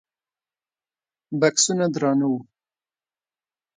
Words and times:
بکسونه 1.39 1.85
درانه 1.93 2.27
وو. 2.31 2.39